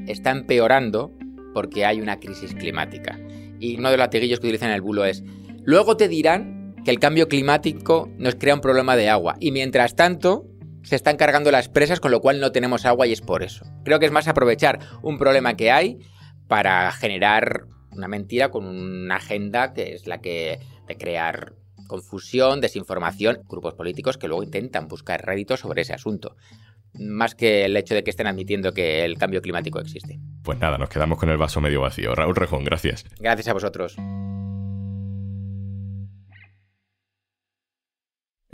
está 0.08 0.32
empeorando 0.32 1.12
porque 1.54 1.86
hay 1.86 2.02
una 2.02 2.20
crisis 2.20 2.54
climática. 2.54 3.20
Y 3.60 3.78
uno 3.78 3.90
de 3.90 3.98
los 3.98 4.06
latiguillos 4.06 4.40
que 4.40 4.48
utilizan 4.48 4.70
en 4.70 4.76
el 4.76 4.82
bulo 4.82 5.06
es, 5.06 5.24
luego 5.64 5.98
te 5.98 6.08
dirán 6.08 6.76
que 6.86 6.92
el 6.92 7.00
cambio 7.00 7.28
climático 7.28 8.10
nos 8.18 8.36
crea 8.36 8.56
un 8.56 8.62
problema 8.62 8.96
de 8.96 9.10
agua. 9.10 9.36
Y 9.40 9.52
mientras 9.52 9.96
tanto, 9.96 10.46
se 10.84 10.96
están 10.96 11.18
cargando 11.18 11.52
las 11.52 11.70
presas, 11.70 12.00
con 12.00 12.12
lo 12.12 12.22
cual 12.22 12.40
no 12.40 12.52
tenemos 12.52 12.86
agua 12.86 13.08
y 13.08 13.14
es 13.14 13.22
por 13.22 13.44
eso. 13.44 13.66
Creo 13.84 14.00
que 14.00 14.06
es 14.06 14.12
más 14.12 14.28
aprovechar 14.28 14.80
un 15.02 15.18
problema 15.18 15.56
que 15.56 15.72
hay 15.72 16.00
para 16.48 16.92
generar 16.92 17.66
una 17.92 18.08
mentira 18.08 18.50
con 18.50 18.66
una 18.66 19.18
agenda 19.18 19.74
que 19.74 19.94
es 19.94 20.08
la 20.08 20.20
que 20.22 20.60
de 20.88 20.98
crear 20.98 21.54
confusión, 21.88 22.62
desinformación, 22.62 23.40
grupos 23.48 23.74
políticos 23.74 24.18
que 24.18 24.28
luego 24.28 24.44
intentan 24.44 24.88
buscar 24.88 25.26
réditos 25.26 25.60
sobre 25.60 25.82
ese 25.82 25.94
asunto. 25.94 26.36
Más 26.94 27.36
que 27.36 27.66
el 27.66 27.76
hecho 27.78 27.94
de 27.94 28.04
que 28.04 28.10
estén 28.10 28.28
admitiendo 28.28 28.74
que 28.74 29.06
el 29.06 29.18
cambio 29.18 29.42
climático 29.42 29.80
existe. 29.80 30.20
Pues 30.44 30.60
nada, 30.60 30.78
nos 30.78 30.90
quedamos 30.90 31.20
con 31.20 31.30
el 31.30 31.38
vaso 31.38 31.62
medio 31.62 31.82
vacío. 31.82 32.16
Raúl 32.16 32.36
Rejón, 32.36 32.64
gracias. 32.64 33.06
Gracias 33.20 33.48
a 33.48 33.54
vosotros. 33.54 33.96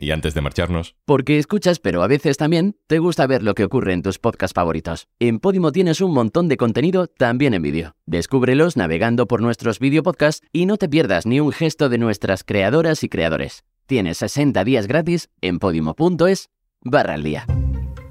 Y 0.05 0.11
antes 0.11 0.35
de 0.35 0.41
marcharnos... 0.41 0.95
Porque 1.05 1.39
escuchas, 1.39 1.79
pero 1.79 2.03
a 2.03 2.07
veces 2.07 2.37
también 2.37 2.77
te 2.85 2.99
gusta 2.99 3.25
ver 3.25 3.41
lo 3.41 3.55
que 3.55 3.63
ocurre 3.63 3.91
en 3.91 4.03
tus 4.03 4.19
podcasts 4.19 4.53
favoritos. 4.53 5.07
En 5.17 5.39
Podimo 5.39 5.71
tienes 5.71 5.99
un 5.99 6.13
montón 6.13 6.47
de 6.47 6.57
contenido 6.57 7.07
también 7.07 7.55
en 7.55 7.63
vídeo. 7.63 7.95
Descúbrelos 8.05 8.77
navegando 8.77 9.27
por 9.27 9.41
nuestros 9.41 9.79
videopodcasts 9.79 10.45
y 10.53 10.67
no 10.67 10.77
te 10.77 10.89
pierdas 10.89 11.25
ni 11.25 11.39
un 11.39 11.51
gesto 11.51 11.89
de 11.89 11.97
nuestras 11.97 12.43
creadoras 12.43 13.03
y 13.03 13.09
creadores. 13.09 13.63
Tienes 13.87 14.19
60 14.19 14.63
días 14.63 14.85
gratis 14.85 15.31
en 15.41 15.57
podimo.es 15.57 16.51
barra 16.81 17.15
al 17.15 17.23
día. 17.23 17.47